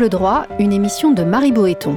[0.00, 1.94] Angle droit, une émission de Marie Boéton.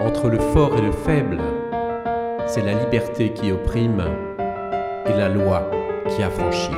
[0.00, 1.38] Entre le fort et le faible,
[2.48, 4.02] c'est la liberté qui opprime
[5.06, 5.70] et la loi
[6.08, 6.72] qui affranchit.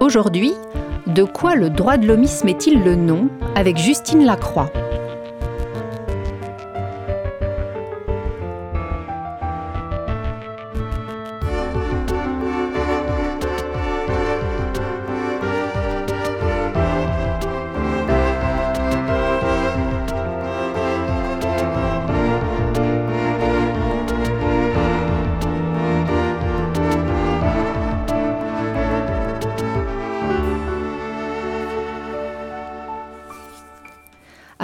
[0.00, 0.54] Aujourd'hui,
[1.06, 3.28] de quoi le droit de l'homisme est-il le nom?
[3.54, 4.70] Avec Justine Lacroix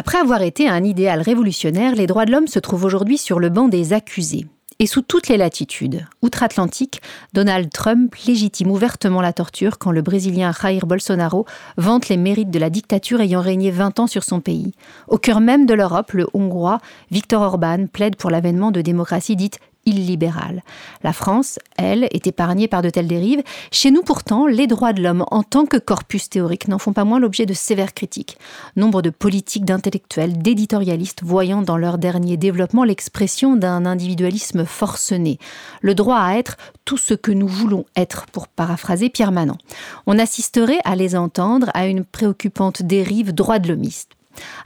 [0.07, 3.49] Après avoir été un idéal révolutionnaire, les droits de l'homme se trouvent aujourd'hui sur le
[3.49, 4.47] banc des accusés.
[4.79, 7.01] Et sous toutes les latitudes, outre-Atlantique,
[7.33, 11.47] Donald Trump légitime ouvertement la torture quand le Brésilien Jair Bolsonaro
[11.79, 14.73] vante les mérites de la dictature ayant régné 20 ans sur son pays.
[15.09, 16.81] Au cœur même de l'Europe, le Hongrois
[17.11, 20.63] Viktor Orban plaide pour l'avènement de démocraties dites illibérale.
[21.03, 23.43] La France, elle, est épargnée par de telles dérives.
[23.71, 27.05] Chez nous, pourtant, les droits de l'homme, en tant que corpus théorique, n'en font pas
[27.05, 28.39] moins l'objet de sévères critiques.
[28.77, 35.39] Nombre de politiques, d'intellectuels, d'éditorialistes voyant dans leur dernier développement l'expression d'un individualisme forcené.
[35.81, 39.59] Le droit à être tout ce que nous voulons être, pour paraphraser Pierre Manant.
[40.07, 44.11] On assisterait à les entendre à une préoccupante dérive droit de l'homiste.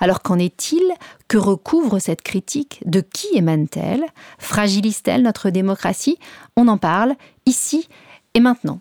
[0.01, 0.83] Alors qu'en est-il
[1.29, 4.05] Que recouvre cette critique De qui émane-t-elle?
[4.39, 6.19] Fragilise-t-elle notre démocratie?
[6.57, 7.15] On en parle
[7.47, 7.89] ici
[8.35, 8.81] et maintenant.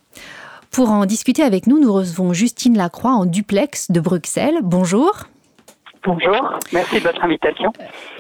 [0.72, 4.60] Pour en discuter avec nous, nous recevons Justine Lacroix en duplex de Bruxelles.
[4.64, 5.24] Bonjour.
[6.08, 7.74] Bonjour, merci de votre invitation.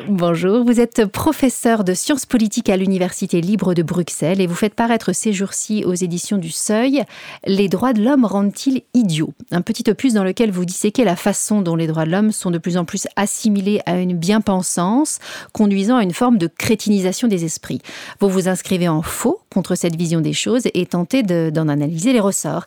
[0.09, 4.73] Bonjour, vous êtes professeur de sciences politiques à l'Université libre de Bruxelles et vous faites
[4.73, 7.06] paraître ces jours-ci aux éditions du Seuil
[7.45, 9.31] Les droits de l'homme rendent-ils idiots?
[9.51, 12.51] Un petit opus dans lequel vous disséquez la façon dont les droits de l'homme sont
[12.51, 15.19] de plus en plus assimilés à une bien-pensance,
[15.53, 17.79] conduisant à une forme de crétinisation des esprits.
[18.19, 22.19] Vous vous inscrivez en faux contre cette vision des choses et tentez d'en analyser les
[22.19, 22.66] ressorts.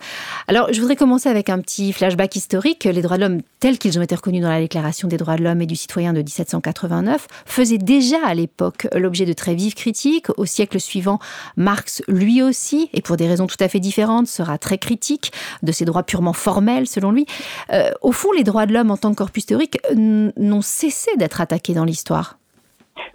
[0.49, 2.85] Alors, je voudrais commencer avec un petit flashback historique.
[2.85, 5.45] Les droits de l'homme tels qu'ils ont été reconnus dans la Déclaration des droits de
[5.45, 10.29] l'homme et du citoyen de 1789 faisait déjà à l'époque l'objet de très vives critiques.
[10.39, 11.19] Au siècle suivant,
[11.57, 15.33] Marx, lui aussi, et pour des raisons tout à fait différentes, sera très critique
[15.63, 17.27] de ces droits purement formels, selon lui.
[17.73, 21.41] Euh, au fond, les droits de l'homme en tant que corpus théorique n'ont cessé d'être
[21.41, 22.39] attaqués dans l'histoire.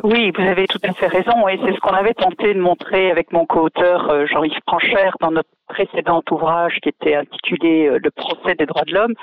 [0.03, 3.11] Oui, vous avez tout à fait raison, et c'est ce qu'on avait tenté de montrer
[3.11, 8.11] avec mon co-auteur euh, Jean-Yves Franchère dans notre précédent ouvrage qui était intitulé euh, Le
[8.11, 9.13] procès des droits de l'homme,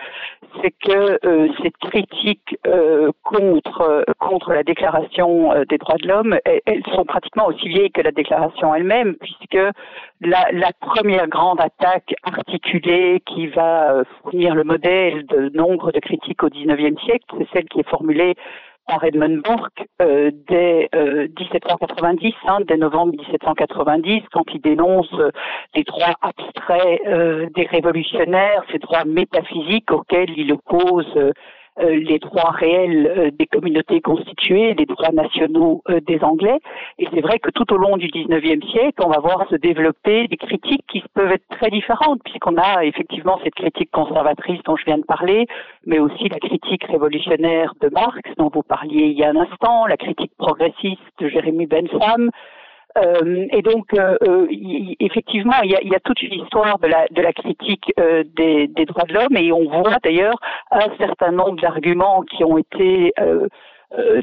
[0.60, 2.56] c'est que euh, cette critique
[3.22, 8.12] contre contre la déclaration des droits de l'homme, elles, sont pratiquement aussi vieilles que la
[8.12, 9.58] déclaration elle-même, puisque
[10.20, 16.42] la, la, première grande attaque articulée qui va fournir le modèle de nombre de critiques
[16.42, 18.34] au XIXe siècle, c'est celle qui est formulée
[18.86, 25.30] par Edmund Burke euh, dès 1790, euh, hein, dès novembre 1790, quand il dénonce euh,
[25.74, 27.00] les droits abstraits
[27.54, 31.32] des révolutionnaires, ces droits métaphysiques auxquels il oppose euh,
[31.80, 36.58] les droits réels euh, des communautés constituées, les droits nationaux euh, des Anglais.
[36.98, 40.28] Et c'est vrai que tout au long du 19e siècle, on va voir se développer
[40.28, 44.84] des critiques qui peuvent être très différentes, puisqu'on a effectivement cette critique conservatrice dont je
[44.84, 45.46] viens de parler,
[45.86, 49.86] mais aussi la critique révolutionnaire de Marx, dont vous parliez il y a un instant,
[49.86, 52.30] la critique progressiste de Jérémy Bentham,
[52.98, 54.46] euh, et donc, euh, euh
[55.00, 58.22] effectivement, il y, a, y, a, toute une histoire de la, de la critique euh,
[58.36, 60.38] des, des, droits de l'homme, et on voit d'ailleurs
[60.70, 63.48] un certain nombre d'arguments qui ont été euh,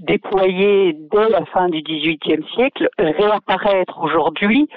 [0.02, 4.68] déployés dès la fin du XVIIIe siècle réapparaître aujourd'hui,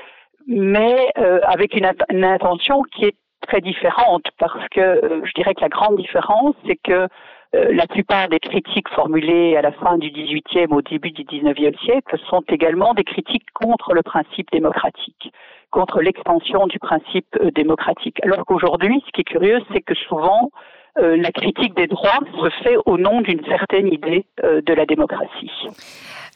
[0.46, 1.08] mais
[1.44, 3.16] avec une, une, intention qui est
[3.46, 7.08] très différente, parce que je dirais que la grande différence, c'est que
[7.52, 12.16] la plupart des critiques formulées à la fin du XVIIIe au début du XIXe siècle
[12.30, 15.32] sont également des critiques contre le principe démocratique,
[15.70, 18.18] contre l'extension du principe euh, démocratique.
[18.22, 20.50] Alors qu'aujourd'hui, ce qui est curieux, c'est que souvent,
[20.98, 25.50] euh, la critique des droits se fait au nom d'une certaine idée de la démocratie.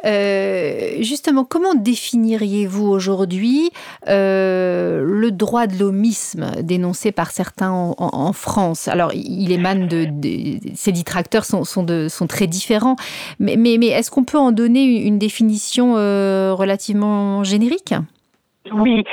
[0.05, 3.71] Euh, justement, comment définiriez-vous aujourd'hui
[4.09, 8.89] euh, le droit de l'homisme dénoncé par certains en, France?
[8.89, 10.07] Alors, il émane de,
[10.75, 12.97] ces détracteurs sont, sont, très différents,
[13.39, 17.95] mais, mais, est-ce qu'on peut en donner une définition euh, relativement générique?
[18.73, 19.05] Oui,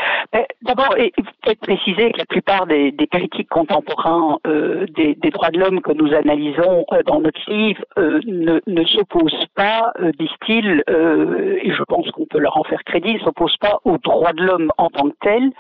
[0.62, 1.12] d'abord, il
[1.44, 5.92] faut être préciser que la plupart des, critiques contemporains euh, des, droits de l'homme que
[5.92, 12.26] nous analysons euh, dans notre livre euh, ne, s'opposent pas, disent-ils, et je pense qu'on
[12.26, 15.16] peut leur en faire crédit, ne s'opposent pas aux droits de l'homme en tant que
[15.22, 15.52] tels,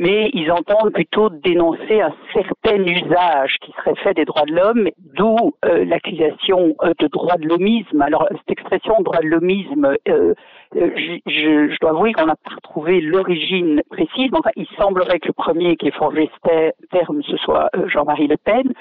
[0.00, 4.88] mais ils entendent plutôt dénoncer un certain usage qui serait fait des droits de l'homme,
[5.14, 8.00] d'où euh, l'accusation euh, de droit de l'homisme.
[8.00, 10.32] Alors cette expression droit de l'homisme, euh,
[10.74, 14.30] je, je, dois avouer qu'on n'a pas retrouvé l'origine précise.
[14.32, 18.38] Enfin, il semblerait que le premier qui ait forgé ce terme, ce soit Jean-Marie Le
[18.38, 18.72] Pen,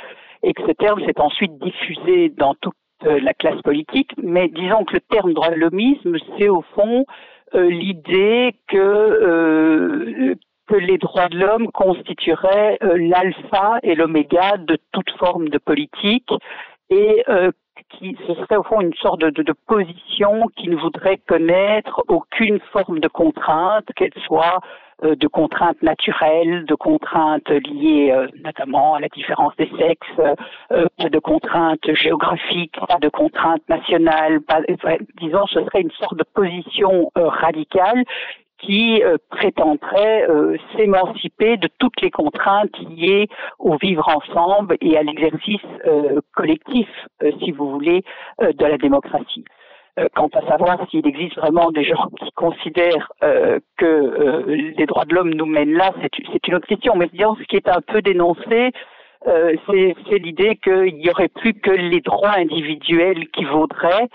[0.43, 4.11] et que ce terme s'est ensuite diffusé dans toute la classe politique.
[4.23, 7.03] Mais disons que le terme droit de l'homisme, c'est au fond
[7.53, 10.37] l'idée que
[10.69, 16.31] que les droits de l'homme constitueraient euh, l'alpha et l'oméga de toute forme de politique
[16.91, 17.51] et euh,
[17.89, 22.59] qui ce serait au fond une sorte de, de, position qui ne voudrait connaître aucune
[22.71, 24.59] forme de contrainte, qu'elle soit
[25.03, 28.13] euh, de contraintes naturelles, de contraintes liées
[28.43, 30.21] notamment à la différence des sexes,
[30.69, 34.61] pas de contraintes géographiques, pas de contraintes nationales, pas,
[35.19, 38.03] disons ce serait une sorte de position radicale
[38.59, 43.27] qui euh, prétendrait euh, s'émanciper de toutes les contraintes liées
[43.57, 46.87] au vivre ensemble et à l'exercice euh, collectif,
[47.39, 48.03] si vous voulez,
[48.41, 49.45] de la démocratie.
[50.15, 53.11] Quant à savoir s'il existe vraiment des gens qui considèrent
[53.77, 56.95] que les droits de l'homme nous mènent là, c'est une autre question.
[56.95, 58.71] Mais ce qui est un peu dénoncé,
[59.25, 64.07] c'est l'idée qu'il n'y aurait plus que les droits individuels qui vaudraient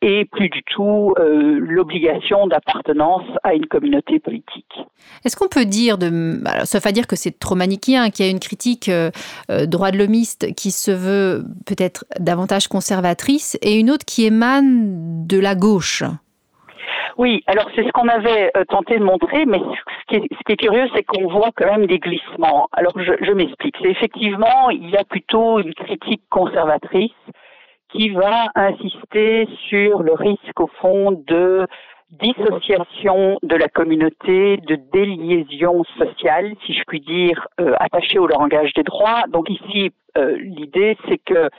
[0.00, 4.78] et plus du tout euh, l'obligation d'appartenance à une communauté politique.
[5.24, 8.28] Est-ce qu'on peut dire, de, alors, sauf à dire que c'est trop manichéen, qu'il y
[8.28, 9.10] a une critique euh,
[9.50, 15.26] euh, droit de l'homiste qui se veut peut-être davantage conservatrice et une autre qui émane
[15.26, 16.04] de la gauche?
[17.16, 21.02] Oui, alors c'est ce qu'on avait tenté de montrer, mais ce qui est, curieux, c'est
[21.02, 22.68] qu'on voit quand même des glissements.
[22.72, 23.74] Alors je, je m'explique.
[23.82, 27.10] C'est effectivement, il y a plutôt une critique conservatrice
[27.90, 31.66] qui va insister sur le risque au fond de
[32.10, 38.72] dissociation de la communauté, de déliaison sociale, si je puis dire, euh, attachée au langage
[38.74, 39.24] des droits.
[39.28, 41.50] Donc ici, euh, l'idée, c'est que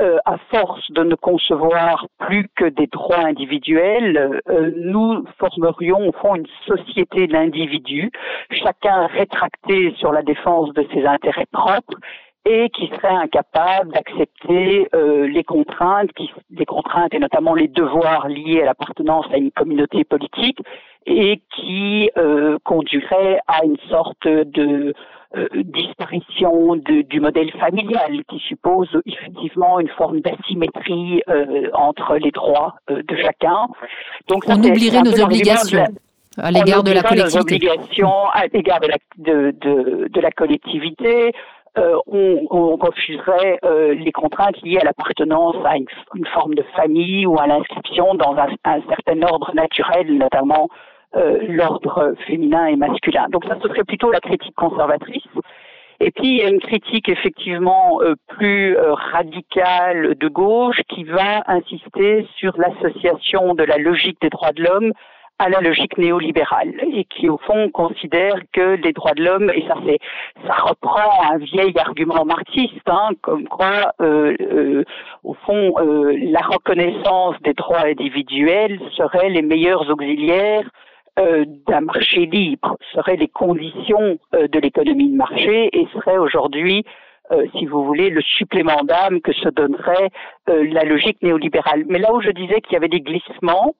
[0.00, 4.40] euh, à force de ne concevoir plus que des droits individuels,
[4.76, 8.10] nous formerions au fond une société d'individus,
[8.50, 11.98] chacun rétracté sur la défense de ses intérêts propres
[12.46, 18.28] et qui serait incapable d'accepter euh, les contraintes, qui, les contraintes et notamment les devoirs
[18.28, 20.58] liés à l'appartenance à une communauté politique,
[21.06, 24.94] et qui euh, conduirait à une sorte de
[25.36, 32.32] euh, disparition de, du modèle familial, qui suppose effectivement une forme d'asymétrie euh, entre les
[32.32, 33.68] droits euh, de chacun.
[34.28, 35.84] Donc, on oublierait nos obligations.
[36.36, 37.66] à l'égard de la collectivité.
[37.66, 41.32] Nos obligations à l'égard de la, de, de, de la collectivité,
[41.78, 47.26] euh, on, on, refuserait euh, les contraintes liées à l'appartenance à une, forme de famille
[47.26, 50.68] ou à l'inscription dans un, certain ordre naturel, notamment
[51.14, 53.26] euh, l'ordre féminin et masculin.
[53.30, 55.22] Donc ça, ce serait plutôt la critique conservatrice.
[56.00, 58.74] Et puis il y a une critique effectivement plus
[59.12, 64.92] radicale de gauche qui va insister sur l'association de la logique des droits de l'homme
[65.40, 69.64] à la logique néolibérale et qui au fond considère que les droits de l'homme et
[69.66, 69.98] ça c'est
[70.46, 74.84] ça reprend un vieil argument marxiste hein, comme quoi euh, euh,
[75.24, 80.70] au fond euh, la reconnaissance des droits individuels serait les meilleurs auxiliaires
[81.66, 86.84] d'un marché libre, seraient les conditions de l'économie de marché et serait aujourd'hui
[87.52, 90.08] si vous voulez, le supplément d'âme que se donnerait
[90.46, 91.84] la logique néolibérale.
[91.88, 93.74] Mais là où je disais qu'il y avait des glissements,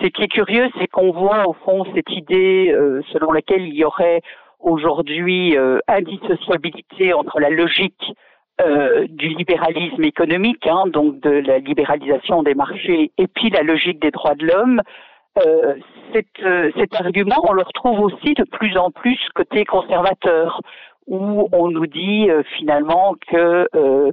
[0.00, 3.74] ce qui est curieux, c'est qu'on voit au fond cette idée euh, selon laquelle il
[3.74, 4.22] y aurait
[4.60, 8.12] aujourd'hui euh, indissociabilité entre la logique
[8.60, 14.00] euh, du libéralisme économique, hein, donc de la libéralisation des marchés, et puis la logique
[14.00, 14.80] des droits de l'homme.
[15.44, 15.74] Euh,
[16.12, 16.26] cet,
[16.76, 20.60] cet argument, on le retrouve aussi de plus en plus côté conservateur,
[21.06, 24.10] où on nous dit finalement que euh,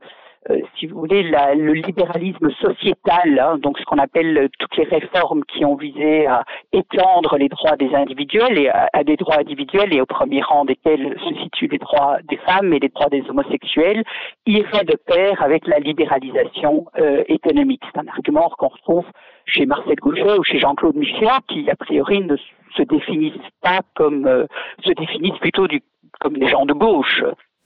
[0.80, 4.86] si vous voulez, la, le libéralisme sociétal, hein, donc ce qu'on appelle euh, toutes les
[4.86, 9.94] réformes qui ont visé à étendre les droits des individuels et à, des droits individuels
[9.94, 13.24] et au premier rang desquels se situent les droits des femmes et les droits des
[13.30, 14.04] homosexuels,
[14.46, 17.82] irait de pair avec la libéralisation euh, économique.
[17.92, 19.06] C'est un argument qu'on retrouve
[19.46, 22.38] chez Marcel Gauchet ou chez Jean-Claude Michel, qui a priori ne
[22.78, 24.48] se définissent pas comme,
[24.86, 25.82] se définissent plutôt du,
[26.20, 27.24] comme des gens de gauche.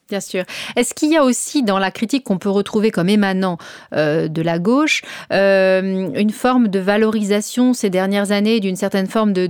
[0.09, 0.43] Bien sûr.
[0.75, 3.57] Est-ce qu'il y a aussi dans la critique qu'on peut retrouver comme émanant
[3.93, 9.31] euh, de la gauche euh, une forme de valorisation ces dernières années d'une certaine forme
[9.31, 9.47] de,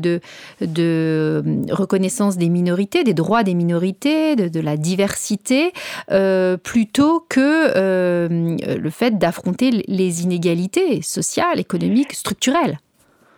[0.61, 5.73] de, reconnaissance des minorités, des droits des minorités, de, la diversité,
[6.11, 7.39] euh, plutôt que
[7.75, 12.77] euh, le fait d'affronter les inégalités sociales, économiques, structurelles?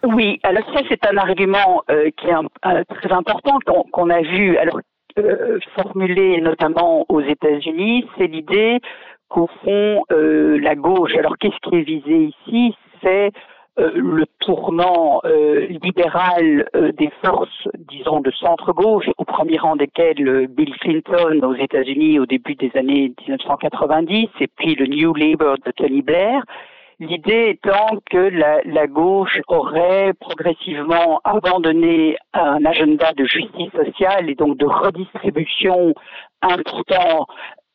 [0.04, 3.58] Oui, alors ça c'est un argument euh, qui est très important
[3.92, 4.58] qu'on a vu.
[5.76, 8.80] Formulée notamment aux États-Unis, c'est l'idée
[9.30, 12.76] qu'au fond, la gauche, alors qu'est-ce qui est visé ici?
[13.02, 13.32] C'est
[13.78, 20.48] euh, le tournant euh, libéral euh, des forces, disons, de centre-gauche, au premier rang desquelles
[20.48, 25.72] Bill Clinton aux États-Unis au début des années 1990, et puis le New Labour de
[25.72, 26.42] Tony Blair.
[27.00, 34.36] L'idée étant que la, la, gauche aurait progressivement abandonné un agenda de justice sociale et
[34.36, 35.94] donc de redistribution
[36.42, 37.28] important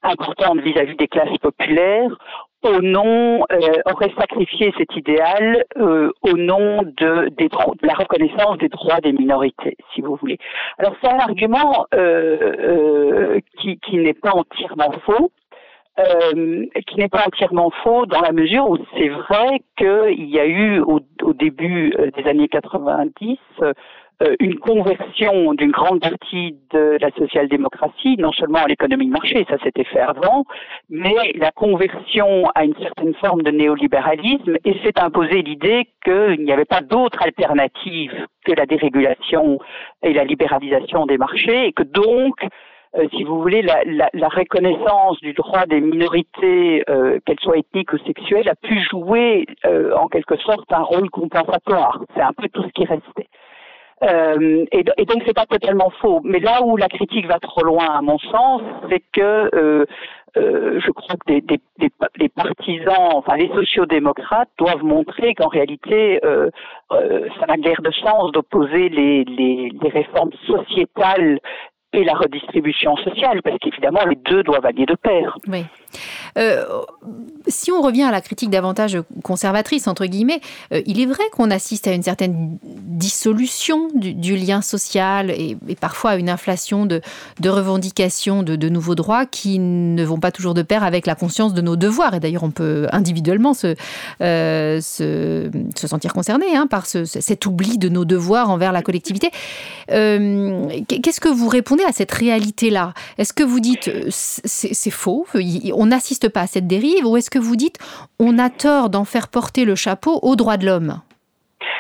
[0.03, 2.17] importante vis-à-vis des classes populaires
[2.63, 8.69] au nom euh, aurait sacrifié cet idéal euh, au nom de, de, la reconnaissance des
[8.69, 10.39] droits des minorités, si vous voulez.
[10.79, 15.33] Alors c'est un argument euh, qui, qui n'est pas entièrement faux.
[15.97, 20.81] Qui n'est pas entièrement faux dans la mesure où c'est vrai qu'il y a eu
[20.81, 23.39] au, au début des années 90
[24.23, 29.47] euh, une conversion d'une grande partie de la social-démocratie, non seulement à l'économie de marché,
[29.49, 30.45] ça s'était fait avant,
[30.91, 36.53] mais la conversion à une certaine forme de néolibéralisme et s'est imposé l'idée qu'il n'y
[36.53, 38.13] avait pas d'autre alternative
[38.45, 39.59] que la dérégulation
[40.03, 42.45] et la libéralisation des marchés et que donc
[42.97, 47.59] euh, si vous voulez, la, la, la, reconnaissance du droit des minorités, euh, qu'elles soient
[47.59, 52.01] ethniques ou sexuelles, a pu jouer euh, en quelque sorte un rôle compensatoire.
[52.15, 53.29] C'est un peu tout ce qui restait.
[54.03, 56.21] Euh, et, et, donc c'est pas totalement faux.
[56.25, 59.85] Mais là où la critique va trop loin, à mon sens, c'est que euh,
[60.37, 65.49] euh, je crois que des, des, des, les partisans, enfin les sociodémocrates, doivent montrer qu'en
[65.49, 66.49] réalité, euh,
[66.93, 71.41] euh, ça n'a guère de sens d'opposer les, les, les réformes sociétales
[71.93, 75.37] et la redistribution sociale, parce qu'évidemment, les deux doivent aller de pair.
[76.39, 76.65] Euh,
[77.49, 80.41] si on revient à la critique davantage conservatrice, entre guillemets,
[80.73, 86.13] euh, il est vrai qu'on assiste à une certaine dissolution du, lien social et, parfois
[86.13, 87.01] à une inflation de,
[87.45, 91.61] revendications de, nouveaux droits qui ne vont pas toujours de pair avec la conscience de
[91.61, 92.15] nos devoirs.
[92.15, 93.75] Et d'ailleurs, on peut individuellement se,
[94.23, 98.83] euh, se, se, sentir concerné hein, par ce, cet oubli de nos devoirs envers la
[98.83, 99.31] collectivité.
[99.89, 102.95] Qu'est-ce que vous répondez à cette réalité-là?
[103.19, 105.27] Est-ce que vous dites c'est faux?
[105.81, 107.79] On n'assiste pas à cette dérive ou est-ce que vous dites
[108.19, 111.01] on a tort d'en faire porter le chapeau aux droits de l'homme?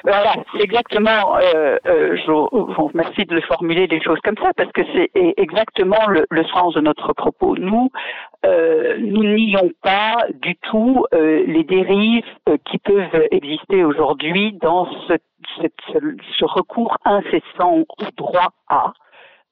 [0.04, 1.36] Voilà, exactement.
[1.36, 5.10] Euh, euh, je vous remercie de le formuler des choses comme ça parce que c'est
[5.36, 7.56] exactement le, sens de notre propos.
[7.56, 7.90] Nous,
[8.46, 15.14] euh, nions pas du tout euh, les dérives euh, qui peuvent exister aujourd'hui dans ce,
[15.58, 15.66] ce,
[16.38, 18.94] ce, recours incessant au droit à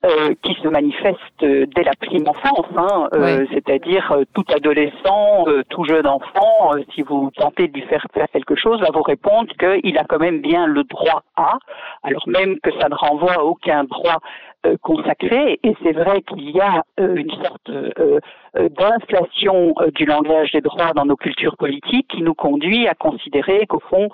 [0.05, 3.49] euh, qui se manifeste dès la prime enfance, hein, euh, oui.
[3.52, 8.07] c'est-à-dire euh, tout adolescent, euh, tout jeune enfant, euh, si vous tentez de lui faire
[8.14, 11.59] faire quelque chose, va vous répondre qu'il a quand même bien le droit à,
[12.05, 14.19] alors même que ça ne renvoie à aucun droit
[14.83, 15.61] consacré.
[15.62, 17.71] Et c'est vrai qu'il y a une sorte
[18.55, 23.81] d'inflation du langage des droits dans nos cultures politiques qui nous conduit à considérer qu'au
[23.88, 24.09] fond,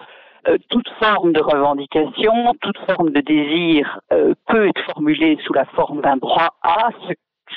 [0.48, 5.64] euh, toute forme de revendication, toute forme de désir euh, peut être formulée sous la
[5.64, 6.90] forme d'un droit à,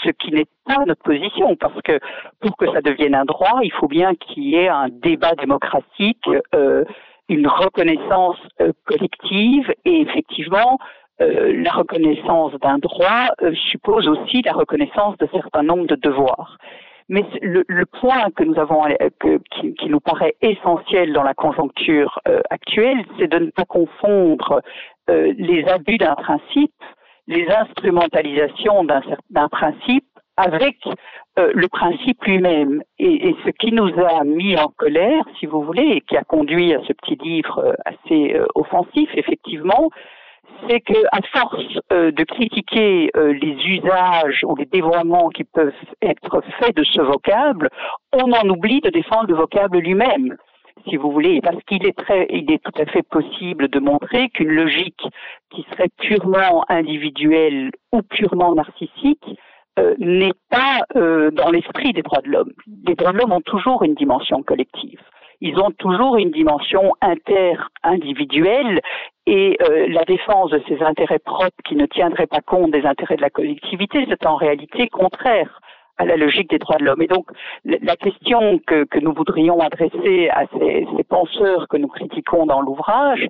[0.03, 1.99] ce, qui n'est pas notre position, parce que
[2.39, 6.23] pour que ça devienne un droit, il faut bien qu'il y ait un débat démocratique,
[6.55, 6.85] euh,
[7.27, 8.37] une reconnaissance
[8.85, 10.79] collective, et effectivement,
[11.19, 13.27] la reconnaissance d'un droit
[13.69, 16.57] suppose aussi la reconnaissance de certains nombres de devoirs.
[17.09, 18.83] Mais le, le, point que nous avons,
[19.19, 23.63] que, qui, qui, nous paraît essentiel dans la conjoncture euh, actuelle, c'est de ne pas
[23.63, 24.61] confondre
[25.09, 26.73] euh, les abus d'un principe,
[27.27, 28.83] les instrumentalisations
[29.29, 30.05] d'un principe
[30.37, 30.77] avec
[31.39, 32.81] euh, le principe lui-même.
[32.99, 36.23] Et, et, ce qui nous a mis en colère, si vous voulez, et qui a
[36.23, 39.89] conduit à ce petit livre euh, assez euh, offensif, effectivement,
[40.67, 45.73] c'est que à force euh, de critiquer euh, les usages ou les dévoiements qui peuvent
[46.01, 47.69] être faits de ce vocable,
[48.13, 50.37] on en oublie de défendre le vocable lui-même
[50.89, 54.29] si vous voulez, parce qu'il est très, il est tout à fait possible de montrer
[54.29, 55.03] qu'une logique
[55.51, 59.25] qui serait purement individuelle ou purement narcissique
[59.79, 62.53] euh, n'est pas euh, dans l'esprit des droits de l'homme.
[62.87, 65.01] Les droits de l'homme ont toujours une dimension collective
[65.41, 68.81] ils ont toujours une dimension inter-individuelle
[69.27, 73.17] et euh, la défense de ces intérêts propres qui ne tiendraient pas compte des intérêts
[73.17, 75.59] de la collectivité, c'est en réalité contraire
[75.97, 77.01] à la logique des droits de l'homme.
[77.01, 77.25] Et donc,
[77.65, 82.61] la question que, que, nous voudrions adresser à ces, ces, penseurs que nous critiquons dans
[82.61, 83.27] l'ouvrage,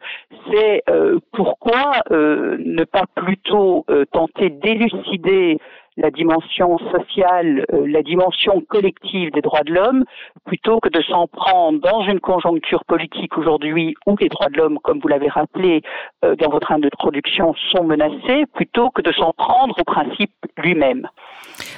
[0.51, 5.59] c'est euh, pourquoi euh, ne pas plutôt euh, tenter d'élucider
[5.97, 10.05] la dimension sociale, euh, la dimension collective des droits de l'homme,
[10.45, 14.79] plutôt que de s'en prendre dans une conjoncture politique aujourd'hui où les droits de l'homme,
[14.83, 15.81] comme vous l'avez rappelé
[16.23, 21.07] euh, dans votre introduction, sont menacés, plutôt que de s'en prendre au principe lui-même.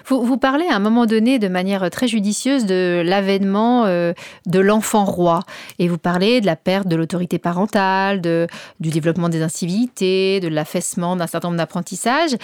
[0.05, 4.13] Vous, parlez à un moment donné de manière très judicieuse de l'avènement euh,
[4.45, 5.41] de l'enfant roi
[5.77, 8.47] et vous parlez de la perte de l'autorité parentale, de,
[8.79, 12.35] du développement des incivilités, de l'affaissement d'un certain nombre d'apprentissages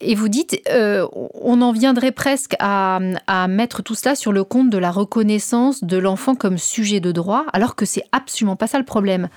[0.00, 4.44] et vous dites euh, on en viendrait presque à, à, mettre tout cela sur le
[4.44, 8.66] compte de la reconnaissance de l'enfant comme sujet de droit alors que c'est absolument pas
[8.66, 9.28] ça le problème.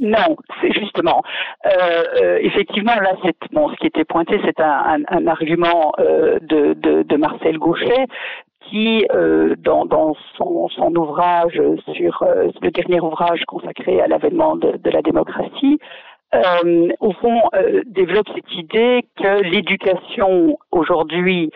[0.00, 1.22] Non, c'est justement.
[1.64, 1.70] Euh,
[2.22, 3.12] euh, effectivement, là,
[3.52, 3.70] bon.
[3.70, 8.06] Ce qui était pointé, c'est un, argument euh, de, de, Marcel Gauchet
[8.68, 9.06] qui,
[9.58, 11.60] dans, son, ouvrage
[11.94, 12.24] sur
[12.60, 15.78] le dernier ouvrage consacré à l'avènement de, la démocratie,
[17.00, 17.42] au fond,
[17.86, 21.50] développe cette idée que l'éducation aujourd'hui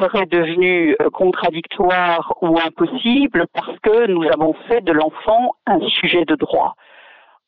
[0.00, 6.34] serait devenue contradictoire ou impossible parce que nous avons fait de l'enfant un sujet de
[6.34, 6.74] droit.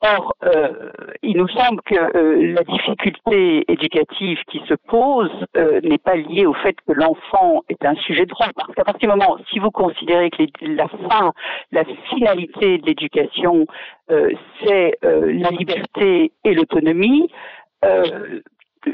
[0.01, 0.91] Or, euh,
[1.23, 6.47] il nous semble que euh, la difficulté éducative qui se pose euh, n'est pas liée
[6.47, 8.47] au fait que l'enfant est un sujet de droit.
[8.55, 11.33] Parce qu'à partir du moment, si vous considérez que la fin,
[11.73, 13.67] la finalité de l'éducation,
[14.13, 14.31] euh,
[14.63, 17.31] c'est euh, la liberté et l'autonomie,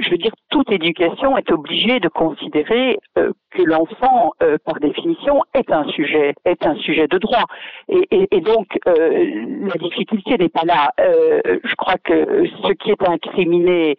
[0.00, 5.42] je veux dire, toute éducation est obligée de considérer euh, que l'enfant, euh, par définition,
[5.54, 7.44] est un sujet, est un sujet de droit.
[7.88, 10.90] Et, donc, euh, la difficulté n'est pas là.
[10.98, 13.96] Je crois que ce qui est incriminé,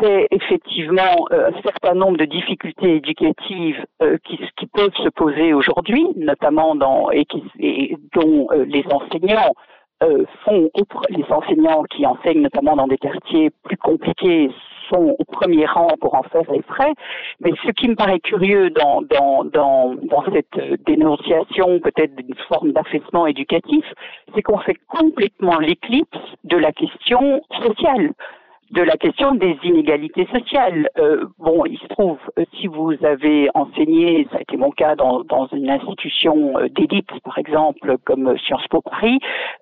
[0.00, 3.84] c'est effectivement un certain nombre de difficultés éducatives
[4.24, 9.52] qui, peuvent se poser aujourd'hui, notamment dans et, qui, et dont les enseignants
[10.44, 10.70] font
[11.10, 14.50] les enseignants qui enseignent notamment dans des quartiers plus compliqués
[14.90, 16.92] sont au premier rang pour en faire les frais.
[17.40, 22.72] Mais ce qui me paraît curieux dans, dans, dans, dans cette dénonciation peut-être d'une forme
[22.72, 23.84] d'affaissement éducatif,
[24.34, 28.12] c'est qu'on fait complètement l'éclipse de la question sociale
[28.70, 30.88] de la question des inégalités sociales.
[30.98, 34.96] Euh, bon, il se trouve, euh, si vous avez enseigné, ça a été mon cas
[34.96, 39.18] dans, dans une institution euh, d'élite, par exemple, comme Sciences Po Paris,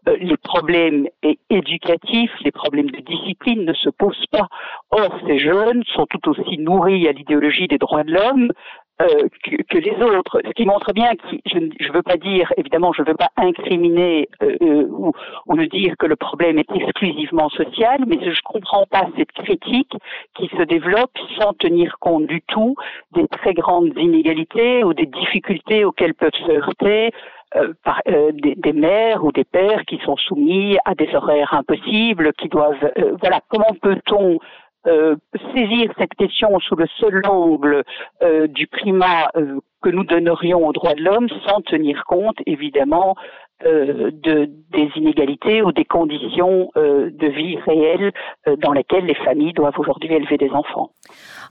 [0.08, 1.06] euh, les problèmes
[1.50, 4.48] éducatifs, les problèmes de discipline ne se posent pas.
[4.90, 8.50] Or, ces jeunes sont tout aussi nourris à l'idéologie des droits de l'homme,
[9.00, 12.52] euh, que, que, les autres, ce qui montre bien que je ne veux pas dire,
[12.56, 15.12] évidemment, je ne veux pas incriminer euh, euh, ou,
[15.46, 19.32] ou ne dire que le problème est exclusivement social, mais je ne comprends pas cette
[19.32, 19.92] critique
[20.36, 22.76] qui se développe sans tenir compte du tout
[23.12, 27.12] des très grandes inégalités ou des difficultés auxquelles peuvent se heurter
[27.56, 31.52] euh, par, euh, des, des, mères ou des pères qui sont soumis à des horaires
[31.52, 34.38] impossibles, qui doivent, euh, voilà, comment peut-on
[34.86, 35.16] euh,
[35.54, 37.84] saisir cette question sous le seul angle
[38.22, 43.16] euh, du primat euh, que nous donnerions aux droits de l'homme sans tenir compte évidemment
[43.64, 48.12] euh, de, des inégalités ou des conditions euh, de vie réelles
[48.48, 50.90] euh, dans lesquelles les familles doivent aujourd'hui élever des enfants.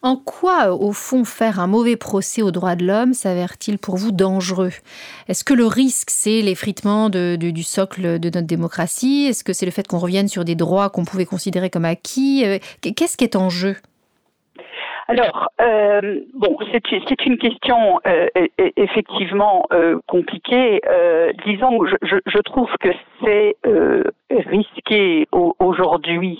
[0.01, 4.11] En quoi, au fond, faire un mauvais procès aux droits de l'homme s'avère-t-il pour vous
[4.11, 4.71] dangereux?
[5.27, 9.27] Est-ce que le risque, c'est l'effritement du socle de notre démocratie?
[9.29, 12.43] Est-ce que c'est le fait qu'on revienne sur des droits qu'on pouvait considérer comme acquis?
[12.81, 13.75] Qu'est-ce qui est en jeu?
[15.07, 18.27] Alors, euh, bon, c'est une question euh,
[18.77, 20.81] effectivement euh, compliquée.
[20.87, 22.89] Euh, disons, je, je, trouve que
[23.23, 25.27] c'est euh, risqué
[25.59, 26.39] aujourd'hui.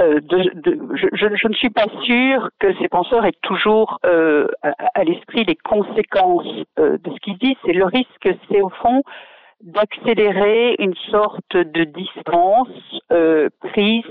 [0.00, 4.72] Euh, de, de, je, je, ne suis pas sûre que ces penseurs aient toujours à,
[4.94, 7.56] à l'esprit les conséquences de ce qu'ils disent.
[7.66, 9.02] Et le risque, c'est au fond
[9.60, 12.68] d'accélérer une sorte de distance
[13.60, 14.04] prise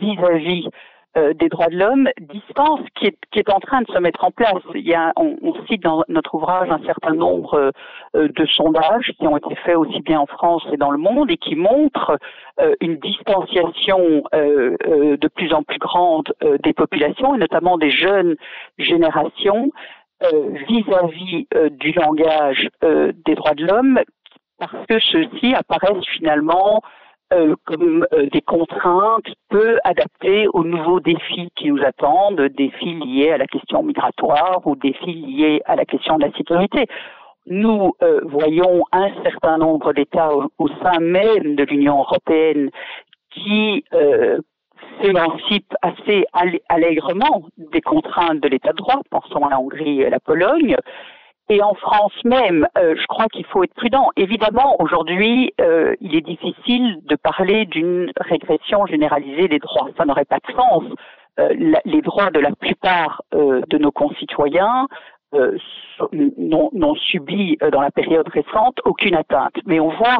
[0.00, 0.70] vis-à-vis -vis
[1.16, 4.24] euh, des droits de l'homme, distance qui est, qui est en train de se mettre
[4.24, 4.62] en place.
[4.74, 7.72] Il y a, on, on cite dans notre ouvrage un certain nombre
[8.16, 11.30] euh, de sondages qui ont été faits aussi bien en France et dans le monde
[11.30, 12.18] et qui montrent
[12.60, 17.90] euh, une distanciation euh, euh, de plus en plus grande des populations et notamment des
[17.90, 18.36] jeunes
[18.78, 19.70] générations
[20.68, 22.68] vis-à-vis -vis, du langage
[23.26, 24.00] des droits de l'homme
[24.58, 26.82] parce que ceux-ci apparaissent finalement
[27.32, 33.30] euh, comme euh, des contraintes peu adaptées aux nouveaux défis qui nous attendent, défis liés
[33.30, 36.86] à la question migratoire ou défis liés à la question de la sécurité.
[37.46, 42.70] Nous euh, voyons un certain nombre d'États au, au, sein même de l'Union européenne
[43.30, 44.38] qui euh,
[45.00, 46.24] s'émancipent assez
[46.68, 50.76] allègrement des contraintes de l'État de droit, pensons à la Hongrie et à la Pologne,
[51.48, 54.10] et en France même, euh, je crois qu'il faut être prudent.
[54.16, 59.88] Évidemment, aujourd'hui, euh, il est difficile de parler d'une régression généralisée des droits.
[59.96, 60.84] Ça n'aurait pas de sens.
[61.54, 64.86] les droits de la plupart de nos concitoyens
[66.12, 69.54] n'ont subi dans la période récente aucune atteinte.
[69.64, 70.18] Mais on voit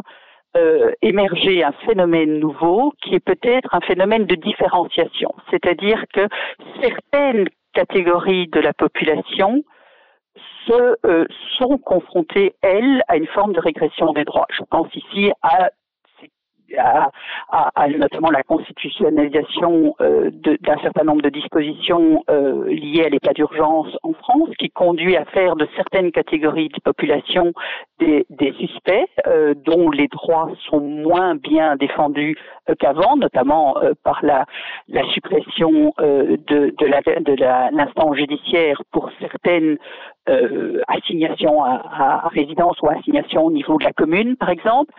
[1.03, 6.27] émerger un phénomène nouveau qui est peut-être un phénomène de différenciation, c'est-à-dire que
[6.81, 9.63] certaines catégories de la population
[10.67, 11.27] se, euh,
[11.59, 14.47] sont confrontées, elles, à une forme de régression des droits.
[14.51, 15.71] Je pense ici à
[16.79, 17.11] à,
[17.51, 23.89] à, notamment la constitutionnalisation euh, d'un certain nombre de dispositions euh, liées à l'état d'urgence
[24.03, 27.53] en France, qui conduit à faire de certaines catégories de population
[27.99, 32.37] des, des suspects euh, dont les droits sont moins bien défendus
[32.79, 34.47] qu'avant, notamment par la,
[34.89, 39.79] la suppression de, de, de l'instance judiciaire pour certaines
[40.87, 41.83] assignations à,
[42.25, 44.93] à résidence ou assignations au niveau de la commune, par exemple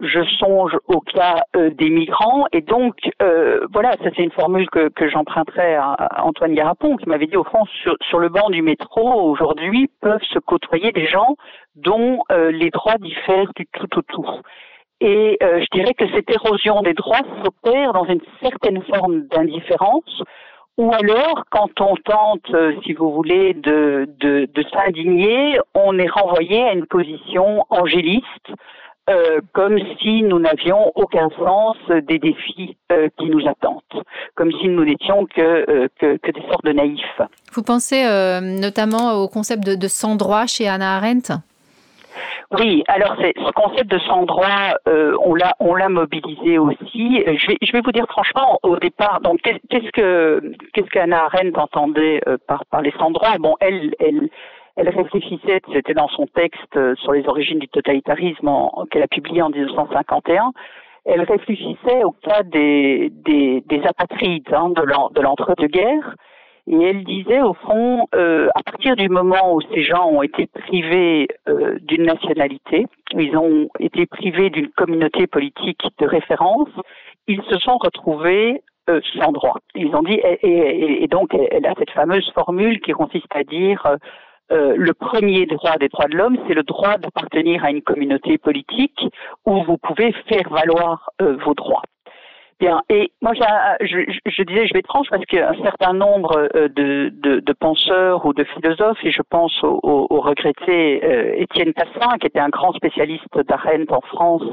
[0.00, 4.68] je songe au cas euh, des migrants et donc euh, voilà, ça c'est une formule
[4.70, 8.50] que, que j'emprunterai à, Antoine Garapon qui m'avait dit au fond sur, sur le banc
[8.50, 11.36] du métro aujourd'hui peuvent se côtoyer des gens
[11.76, 14.28] dont euh, les droits diffèrent du tout au tout.
[15.00, 20.22] Et je dirais que cette érosion des droits s'opère dans une certaine forme d'indifférence
[20.78, 22.50] ou alors, quand on tente,
[22.84, 28.50] si vous voulez, de, de, de s'indigner, on est renvoyé à une position angéliste
[29.10, 31.76] euh, comme si nous n'avions aucun sens
[32.08, 34.02] des défis euh, qui nous attendent,
[34.34, 37.20] comme si nous n'étions que, euh, que, que, des sortes de naïfs.
[37.52, 38.02] Vous pensez
[38.40, 41.34] notamment au concept de, de sans-droit chez Anna Arendt?
[42.58, 47.22] Oui, alors ce concept de sans-droit, on l'a on l'a mobilisé aussi.
[47.26, 49.20] Je vais je vais vous dire franchement au départ.
[49.20, 53.36] Donc qu'est-ce que qu'est-ce qu'Anna Arendt entendait par par les sans-droits?
[53.38, 54.30] Bon, elle elle
[54.76, 58.50] elle réfléchissait, c'était dans son texte euh, sur les origines du totalitarisme
[58.90, 60.52] qu'elle a publié en 1951,
[61.04, 66.16] elle réfléchissait au cas des, des, des apatrides hein, de l'entre-deux-guerres.
[66.66, 70.46] Et elle disait, au fond, euh, à partir du moment où ces gens ont été
[70.46, 76.70] privés euh, d'une nationalité, ils ont été privés d'une communauté politique de référence,
[77.28, 79.58] ils se sont retrouvés euh, sans droit.
[79.74, 83.44] Ils ont dit, et, et, et, donc elle a cette fameuse formule qui consiste à
[83.44, 83.86] dire
[84.52, 88.36] euh, le premier droit des droits de l'homme, c'est le droit d'appartenir à une communauté
[88.36, 89.00] politique
[89.46, 91.82] où vous pouvez faire valoir euh, vos droits.
[92.60, 97.40] Bien, et moi je, je, disais, je vais parce qu'un certain nombre euh, de, de,
[97.40, 102.38] de, penseurs ou de philosophes, et je pense au, au, regretté Étienne Tassin, qui était
[102.38, 104.44] un grand spécialiste d'Arendt en France,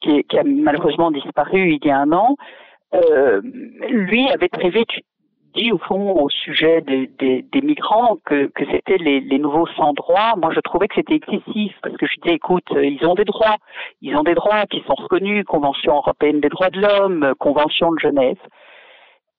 [0.00, 2.36] qui, qui, a malheureusement disparu il y a un an,
[3.90, 5.02] lui avait vite
[5.54, 9.92] dit au fond au sujet des, des, migrants que, que c'était les, les, nouveaux sans
[9.92, 10.34] droits.
[10.36, 13.24] Moi, je trouvais que c'était excessif parce que je disais, écoute, euh, ils ont des
[13.24, 13.56] droits,
[14.00, 17.98] ils ont des droits qui sont reconnus, Convention européenne des droits de l'homme, Convention de
[17.98, 18.38] Genève.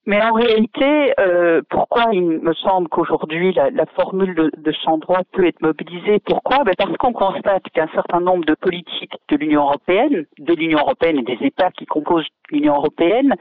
[0.05, 4.97] Mais en réalité, euh, pourquoi il me semble qu'aujourd'hui la, la, formule de, de sans
[4.97, 6.19] droit peut être mobilisée?
[6.25, 6.65] Pourquoi?
[6.65, 11.19] Ben Parce qu'on constate qu'un certain nombre de politiques de l'Union européenne, de l'Union européenne
[11.19, 13.33] et des États qui composent l'Union européenne,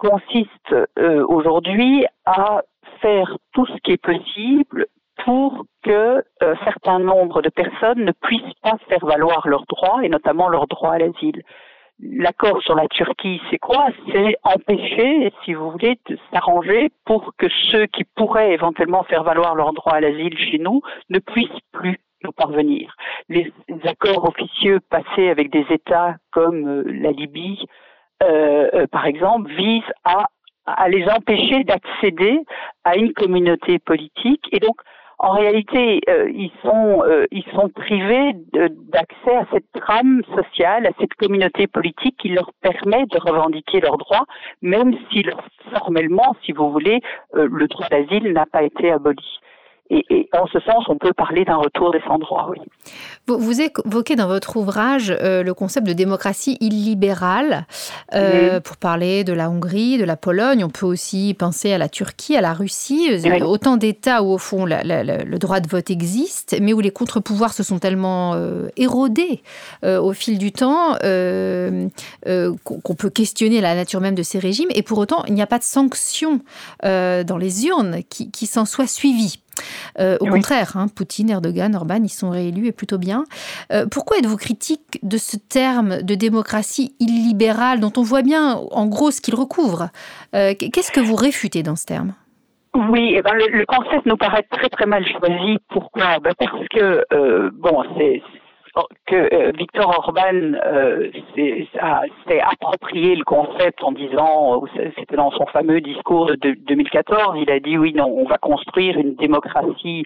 [0.00, 2.62] consiste euh, aujourd'hui à
[3.02, 4.86] faire tout ce qui est possible
[5.24, 10.08] pour que euh, certain nombre de personnes ne puissent pas faire valoir leurs droits et
[10.08, 11.42] notamment leurs droits à l'asile.
[12.02, 13.88] L'accord sur la Turquie, c'est quoi?
[14.10, 19.54] C'est empêcher, si vous voulez, de s'arranger pour que ceux qui pourraient éventuellement faire valoir
[19.54, 22.94] leurs droits à l'asile chez nous ne puissent plus nous parvenir.
[23.28, 23.52] Les
[23.84, 27.66] accords officieux passés avec des États comme euh, la Libye,
[28.90, 30.26] par exemple, vise à,
[30.88, 32.40] les empêcher d'accéder
[32.84, 34.46] à une communauté politique.
[34.52, 34.76] Et donc,
[35.18, 36.52] en réalité, euh, ils
[37.52, 43.18] sont privés d'accès à cette trame sociale, à cette communauté politique qui leur permet de
[43.18, 44.24] revendiquer leurs droits,
[44.62, 45.24] même si
[45.76, 47.00] formellement, si vous voulez,
[47.34, 49.40] le droit d'asile n'a pas été aboli.
[49.90, 52.58] Et, en ce sens, on peut parler d'un retour des sans-droits, oui.
[53.26, 57.66] Vous, évoquez dans votre ouvrage euh, le concept de démocratie illibérale.
[58.14, 61.88] Euh, pour parler de la Hongrie, de la Pologne, on peut aussi penser à la
[61.88, 63.08] Turquie, à la Russie.
[63.10, 67.52] Euh, autant d'États où, au fond, le droit de vote existe, mais où les contre-pouvoirs
[67.52, 68.36] se sont tellement
[68.76, 69.42] érodés
[69.82, 70.94] au fil du temps
[72.22, 74.68] qu'on peut questionner la nature même de ces régimes.
[74.74, 76.40] Et pour autant, il n'y a pas de sanctions
[76.82, 79.40] dans les urnes qui, qui s'en soient suivies.
[79.98, 83.24] Euh, au contraire, hein, Poutine, Erdogan, Orban, ils sont réélus et plutôt bien.
[83.72, 88.86] Euh, pourquoi êtes-vous critique de ce terme de démocratie illibérale dont on voit bien en
[88.86, 89.88] gros ce qu'il recouvre?
[90.34, 92.12] Euh, Qu'est-ce que vous réfutez dans ce terme?
[92.74, 95.58] Oui, eh ben le, concept nous paraît très très mal choisi.
[95.68, 96.18] Pourquoi?
[96.20, 97.04] Ben Parce que
[97.50, 98.22] bon, c'est
[99.06, 100.52] que Victor Orban
[101.34, 104.62] s'est approprié le concept en disant,
[104.98, 108.98] c'était dans son fameux discours de 2014, il a dit oui, non, on va construire
[108.98, 110.04] une démocratie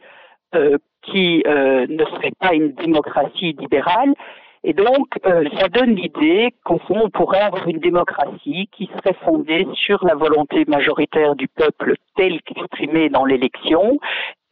[1.02, 4.14] qui ne serait pas une démocratie libérale,
[4.66, 9.16] et donc, euh, ça donne l'idée qu'au fond, on pourrait avoir une démocratie qui serait
[9.22, 13.98] fondée sur la volonté majoritaire du peuple telle qu'exprimée dans l'élection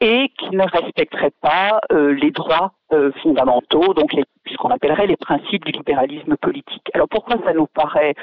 [0.03, 4.11] et qui ne respecterait pas euh, les droits euh, fondamentaux, donc
[4.51, 6.91] ce qu'on appellerait les principes du libéralisme politique.
[6.93, 8.15] Alors pourquoi ça nous paraît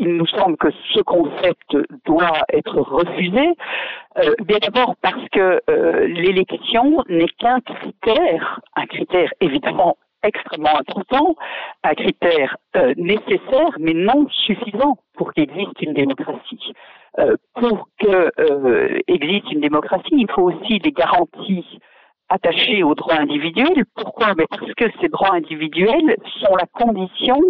[0.00, 3.54] il nous semble que ce concept doit être refusé,
[4.18, 11.36] euh, bien d'abord parce que euh, l'élection n'est qu'un critère, un critère évidemment extrêmement important,
[11.82, 16.72] un critère euh, nécessaire mais non suffisant pour qu'il existe une démocratie.
[17.54, 21.78] pour qu'il existe une démocratie, il faut aussi des garanties
[22.28, 23.84] attachées aux droits individuels.
[23.94, 24.34] Pourquoi?
[24.36, 27.40] Mais Parce que ces droits individuels sont la condition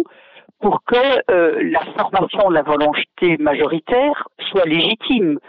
[0.59, 5.39] pour que euh, la formation de la volonté majoritaire soit légitime.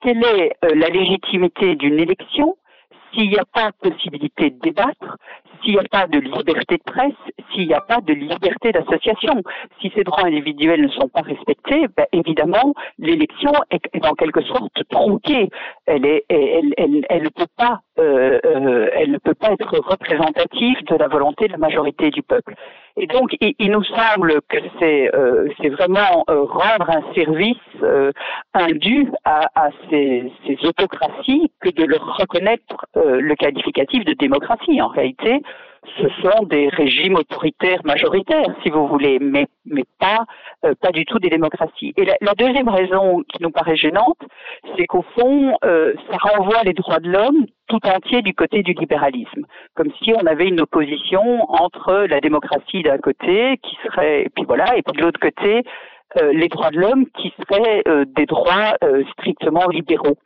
[0.00, 2.56] Quelle est euh, la légitimité d'une élection?
[3.14, 5.16] S'il n'y a pas possibilité de débattre,
[5.62, 7.12] s'il n'y a pas de liberté de presse,
[7.52, 9.42] s'il n'y a pas de liberté d'association,
[9.80, 14.42] si ces droits individuels ne sont pas respectés, ben évidemment, l'élection est, est, en quelque
[14.42, 15.48] sorte tronquée.
[15.86, 19.78] Elle, est, elle, elle, elle, ne peut pas, euh, euh, elle ne peut pas être
[19.78, 22.54] représentative de la volonté de la majorité du peuple.
[22.96, 28.12] Et donc, il, nous semble que c'est euh, vraiment euh, rendre un service euh,
[28.54, 34.80] indu à, à ces, ces, autocraties que de leur reconnaître euh, le qualificatif de démocratie.
[34.80, 35.42] En réalité,
[35.98, 40.24] ce sont des régimes autoritaires majoritaires, si vous voulez, mais, mais pas,
[40.64, 41.92] euh, pas du tout des démocraties.
[41.96, 44.18] Et la, la, deuxième raison qui nous paraît gênante,
[44.76, 48.72] c'est qu'au fond, euh, ça renvoie les droits de l'homme tout entier du côté du
[48.72, 54.28] libéralisme, comme si on avait une opposition entre la démocratie d'un côté, qui serait, et
[54.28, 55.62] puis voilà, et puis de l'autre côté,
[56.16, 60.16] euh, les droits de l'homme qui seraient euh, des droits euh, strictement libéraux.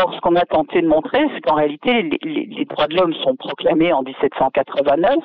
[0.00, 3.34] Or, ce qu'on a tenté de montrer, c'est qu'en réalité, les, droits de l'homme sont
[3.34, 5.16] proclamés en 1789,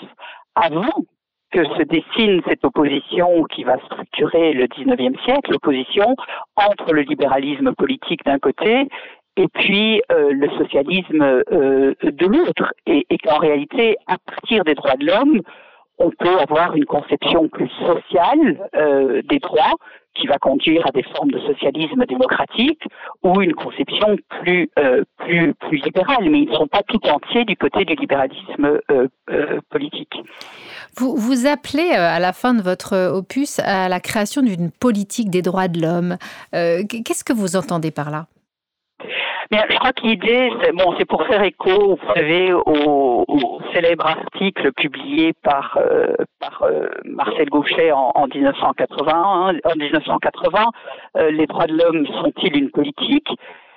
[0.56, 1.06] avant
[1.52, 6.16] que se dessine cette opposition qui va structurer le 19e siècle, l'opposition
[6.56, 8.88] entre le libéralisme politique d'un côté
[9.36, 14.76] et puis euh, le socialisme euh, de l'autre, et, et qu'en réalité, à partir des
[14.76, 15.42] droits de l'homme,
[16.00, 19.76] on peut avoir une conception plus sociale euh, des droits
[20.16, 22.84] qui va conduire à des formes de socialisme démocratique
[23.24, 25.04] ou une conception plus euh,
[25.72, 30.14] libérale, mais ils ne sont pas tout entiers du côté du libéralisme euh, politique.
[30.98, 35.42] Vous vous appelez à la fin de votre opus à la création d'une politique des
[35.42, 36.18] droits de l'homme.
[36.52, 38.28] Qu'est-ce que vous entendez par là?
[39.54, 44.08] Je crois que l'idée, c'est bon, c'est pour faire écho, vous savez, au, au célèbre
[44.08, 49.12] article publié par euh, par euh, Marcel Gauchet en, en 1980.
[49.14, 50.66] Hein, en 1980,
[51.18, 53.30] euh, les droits de l'homme sont-ils une politique?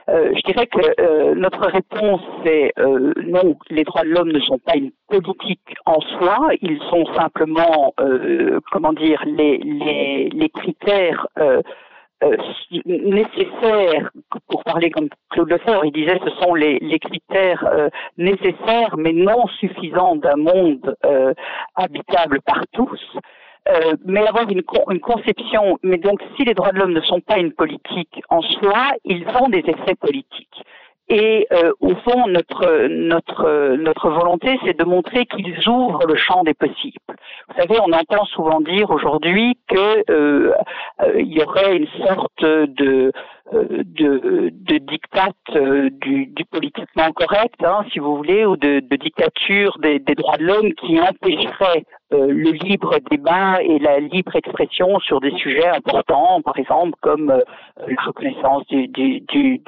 [0.09, 4.41] Euh, je dirais que euh, notre réponse c'est euh, non, les droits de l'homme ne
[4.41, 7.93] sont pas une politique en soi, ils sont simplement,
[8.73, 11.27] comment dire, les, les, les critères
[12.25, 12.37] euh,
[12.73, 14.11] euh, nécessaires,
[14.49, 19.13] pour parler comme Claude Lefort, il disait ce sont les, les critères euh, nécessaires mais
[19.13, 21.35] non suffisants d'un monde euh,
[21.75, 23.01] habitable par tous.
[23.69, 27.21] Euh, mais avoir une, une, conception, mais donc si les droits de l'homme ne sont
[27.21, 30.63] pas une politique en soi, ils ont des effets politiques.
[31.09, 36.43] Et euh, au fond, notre notre notre volonté, c'est de montrer qu'ils ouvrent le champ
[36.43, 36.99] des possibles.
[37.49, 40.53] Vous savez, on entend souvent dire aujourd'hui que euh,
[41.03, 43.13] euh, il y aurait une sorte de
[43.53, 45.33] de, de dictat
[46.03, 50.37] du, du politiquement correct, hein, si vous voulez, ou de, de dictature des, des droits
[50.37, 55.67] de l'homme qui empêcherait euh, le libre débat et la libre expression sur des sujets
[55.67, 57.41] importants, par exemple comme euh,
[57.89, 59.61] la reconnaissance du, du, du,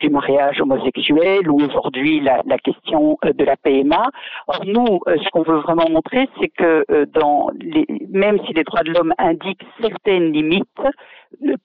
[0.00, 4.02] du, mariage homosexuel ou aujourd'hui la, la, question euh, de la PMA.
[4.46, 8.54] Or nous, euh, ce qu'on veut vraiment montrer, c'est que euh, dans les, même si
[8.54, 10.80] les droits de l'homme indiquent certaines limites,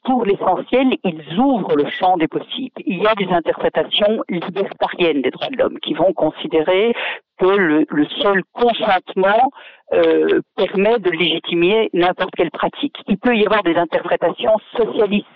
[0.04, 2.82] pour l'essentiel, ils ouvrent le champ des possibles.
[2.86, 6.94] Il y a des interprétations libertariennes des droits de l'homme qui vont considérer
[7.40, 9.52] que le, le seul consentement
[9.94, 12.96] euh, permet de légitimer n'importe quelle pratique.
[13.08, 15.28] Il peut y avoir des interprétations socialistes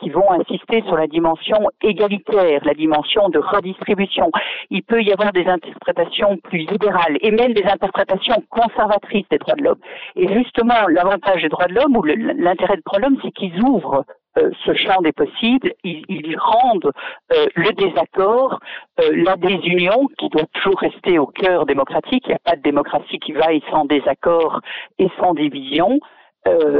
[0.00, 4.30] qui vont insister sur la dimension égalitaire, la dimension de redistribution.
[4.70, 9.54] Il peut y avoir des interprétations plus libérales et même des interprétations conservatrices des droits
[9.54, 9.80] de l'homme.
[10.16, 13.62] Et justement, l'avantage des droits de l'homme ou l'intérêt des droits de l'homme, c'est qu'ils
[13.62, 14.04] ouvrent
[14.38, 16.92] euh, ce champ des possibles, ils, ils rendent
[17.32, 18.60] euh, le désaccord,
[19.00, 22.62] euh, la désunion, qui doit toujours rester au cœur démocratique, il n'y a pas de
[22.62, 24.60] démocratie qui vaille sans désaccord
[24.98, 25.98] et sans division,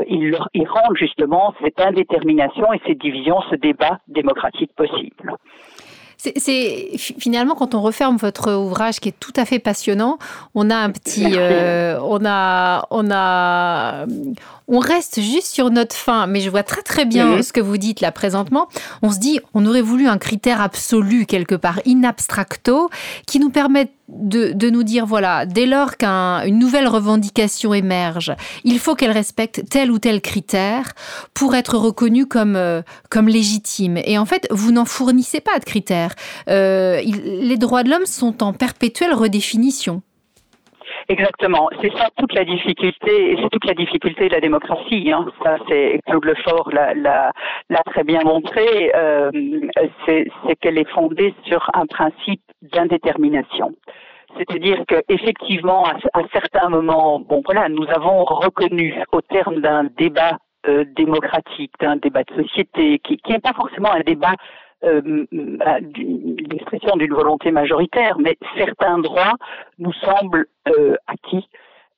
[0.08, 5.36] ils, ils rendent justement cette indétermination et cette division, ce débat démocratique possible.
[6.22, 10.18] C'est finalement quand on referme votre ouvrage qui est tout à fait passionnant,
[10.54, 14.04] on a un petit, euh, on a, on a,
[14.70, 16.26] on reste juste sur notre fin.
[16.26, 18.68] Mais je vois très très bien ce que vous dites là présentement.
[19.02, 22.88] On se dit, on aurait voulu un critère absolu quelque part, in abstracto,
[23.26, 28.32] qui nous permette de, de, nous dire, voilà, dès lors qu'une nouvelle revendication émerge,
[28.64, 30.92] il faut qu'elle respecte tel ou tel critère
[31.34, 33.98] pour être reconnue comme, euh, comme légitime.
[33.98, 36.14] Et en fait, vous n'en fournissez pas de critères.
[36.48, 40.02] Euh, il, les droits de l'homme sont en perpétuelle redéfinition.
[41.10, 41.68] Exactement.
[41.82, 45.10] C'est ça toute la difficulté, c'est toute la difficulté de la démocratie.
[45.12, 45.26] Hein.
[45.42, 47.32] Ça, c'est Claude Lefort l'a,
[47.86, 48.92] très bien montré.
[48.94, 49.32] Euh,
[50.06, 53.74] c'est, c'est qu'elle est fondée sur un principe d'indétermination.
[54.36, 60.38] C'est-à-dire qu'effectivement, à, à certains moments, bon voilà, nous avons reconnu au terme d'un débat
[60.68, 64.36] euh, démocratique, d'un débat de société, qui n'est pas forcément un débat
[64.84, 69.34] euh, l'expression d'une volonté majoritaire, mais certains droits
[69.78, 71.46] nous semblent euh, acquis.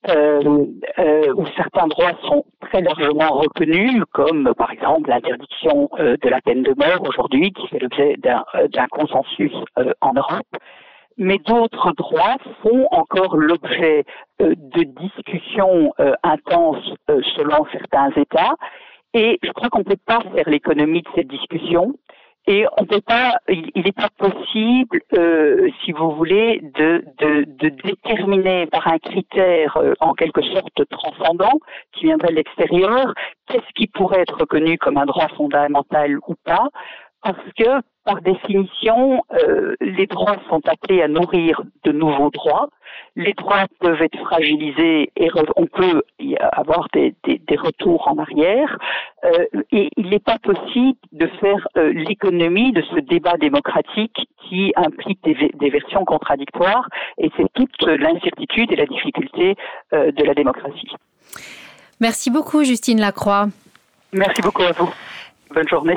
[0.08, 0.66] Euh,
[0.98, 6.40] euh, où certains droits sont très largement reconnus, comme par exemple l'interdiction euh, de la
[6.40, 9.52] peine de mort aujourd'hui, qui fait l'objet d'un euh, consensus
[10.00, 10.56] en Europe.
[11.18, 14.04] Mais d'autres droits font encore l'objet
[14.40, 15.92] de discussions
[16.22, 16.94] intenses
[17.36, 18.54] selon certains États.
[19.14, 21.94] Et je crois qu'on ne peut pas faire l'économie de cette discussion.
[22.46, 27.68] Et on peut pas, il n'est pas possible, euh, si vous voulez, de, de, de,
[27.68, 31.52] déterminer par un critère euh, en quelque sorte transcendant
[31.92, 33.14] qui viendrait de l'extérieur,
[33.46, 36.68] qu'est-ce qui pourrait être reconnu comme un droit fondamental ou pas,
[37.22, 42.68] parce que par définition, euh, les droits sont appelés à nourrir de nouveaux droits.
[43.16, 48.18] Les droits peuvent être fragilisés et on peut y avoir des, des, des retours en
[48.18, 48.78] arrière.
[49.24, 54.72] Euh, et il n'est pas possible de faire euh, l'économie de ce débat démocratique qui
[54.76, 56.88] implique des, des versions contradictoires.
[57.18, 59.56] Et c'est toute l'incertitude et la difficulté
[59.92, 60.90] de la démocratie.
[62.00, 63.46] Merci beaucoup, Justine Lacroix.
[64.12, 64.92] Merci beaucoup à vous.
[65.54, 65.96] Bonne journée.